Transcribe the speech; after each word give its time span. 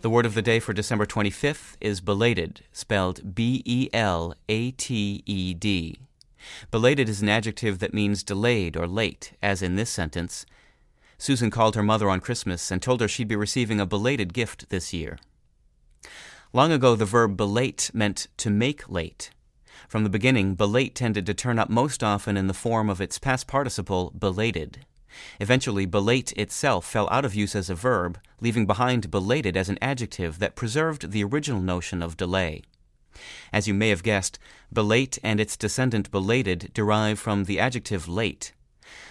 The 0.00 0.10
word 0.10 0.26
of 0.26 0.34
the 0.34 0.42
day 0.42 0.58
for 0.58 0.72
December 0.72 1.06
25th 1.06 1.76
is 1.80 2.00
belated, 2.00 2.62
spelled 2.72 3.32
B 3.32 3.62
E 3.64 3.88
L 3.92 4.34
A 4.48 4.72
T 4.72 5.22
E 5.26 5.54
D. 5.54 6.00
Belated 6.72 7.08
is 7.08 7.22
an 7.22 7.28
adjective 7.28 7.78
that 7.78 7.94
means 7.94 8.24
delayed 8.24 8.76
or 8.76 8.88
late, 8.88 9.34
as 9.40 9.62
in 9.62 9.76
this 9.76 9.90
sentence. 9.90 10.44
Susan 11.20 11.50
called 11.50 11.74
her 11.74 11.82
mother 11.82 12.08
on 12.08 12.18
Christmas 12.18 12.70
and 12.70 12.80
told 12.80 13.02
her 13.02 13.06
she'd 13.06 13.28
be 13.28 13.36
receiving 13.36 13.78
a 13.78 13.84
belated 13.84 14.32
gift 14.32 14.70
this 14.70 14.94
year. 14.94 15.18
Long 16.54 16.72
ago, 16.72 16.96
the 16.96 17.04
verb 17.04 17.36
belate 17.36 17.90
meant 17.92 18.26
to 18.38 18.48
make 18.48 18.88
late. 18.88 19.30
From 19.86 20.02
the 20.02 20.08
beginning, 20.08 20.54
belate 20.54 20.94
tended 20.94 21.26
to 21.26 21.34
turn 21.34 21.58
up 21.58 21.68
most 21.68 22.02
often 22.02 22.38
in 22.38 22.46
the 22.46 22.54
form 22.54 22.88
of 22.88 23.02
its 23.02 23.18
past 23.18 23.46
participle, 23.46 24.14
belated. 24.18 24.86
Eventually, 25.38 25.84
belate 25.84 26.32
itself 26.38 26.86
fell 26.86 27.06
out 27.10 27.26
of 27.26 27.34
use 27.34 27.54
as 27.54 27.68
a 27.68 27.74
verb, 27.74 28.18
leaving 28.40 28.64
behind 28.64 29.10
belated 29.10 29.58
as 29.58 29.68
an 29.68 29.78
adjective 29.82 30.38
that 30.38 30.56
preserved 30.56 31.10
the 31.10 31.22
original 31.22 31.60
notion 31.60 32.02
of 32.02 32.16
delay. 32.16 32.62
As 33.52 33.68
you 33.68 33.74
may 33.74 33.90
have 33.90 34.02
guessed, 34.02 34.38
belate 34.72 35.18
and 35.22 35.38
its 35.38 35.58
descendant 35.58 36.10
belated 36.10 36.70
derive 36.72 37.18
from 37.18 37.44
the 37.44 37.60
adjective 37.60 38.08
late. 38.08 38.54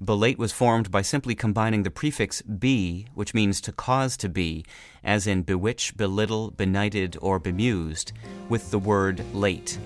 Belate 0.00 0.38
was 0.38 0.52
formed 0.52 0.90
by 0.90 1.02
simply 1.02 1.34
combining 1.34 1.82
the 1.82 1.90
prefix 1.90 2.40
be, 2.42 3.06
which 3.14 3.34
means 3.34 3.60
to 3.60 3.72
cause 3.72 4.16
to 4.18 4.28
be, 4.28 4.64
as 5.04 5.26
in 5.26 5.42
bewitch, 5.42 5.96
belittle, 5.96 6.50
benighted, 6.50 7.16
or 7.20 7.38
bemused, 7.38 8.12
with 8.48 8.70
the 8.70 8.78
word 8.78 9.22
late. 9.34 9.78